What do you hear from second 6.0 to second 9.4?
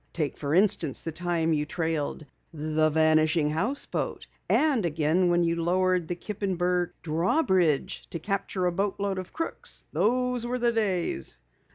the Kippenberg drawbridge to capture a boatload of